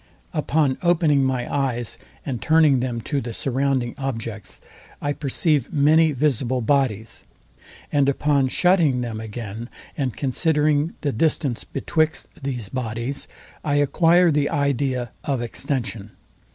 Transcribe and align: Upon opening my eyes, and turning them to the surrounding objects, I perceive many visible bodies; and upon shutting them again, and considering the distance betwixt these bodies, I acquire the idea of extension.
Upon 0.33 0.79
opening 0.81 1.23
my 1.23 1.45
eyes, 1.55 1.99
and 2.25 2.41
turning 2.41 2.79
them 2.79 3.01
to 3.01 3.21
the 3.21 3.35
surrounding 3.35 3.93
objects, 3.99 4.59
I 4.99 5.13
perceive 5.13 5.71
many 5.71 6.11
visible 6.11 6.59
bodies; 6.61 7.25
and 7.91 8.09
upon 8.09 8.47
shutting 8.47 9.01
them 9.01 9.19
again, 9.19 9.69
and 9.95 10.17
considering 10.17 10.95
the 11.01 11.11
distance 11.11 11.63
betwixt 11.65 12.29
these 12.41 12.67
bodies, 12.69 13.27
I 13.63 13.75
acquire 13.75 14.31
the 14.31 14.49
idea 14.49 15.11
of 15.23 15.39
extension. 15.39 16.09